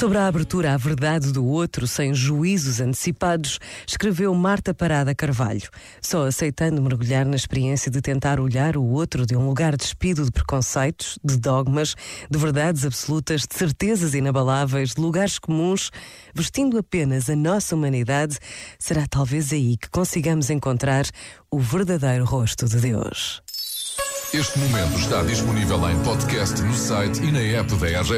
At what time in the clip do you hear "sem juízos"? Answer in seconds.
1.86-2.80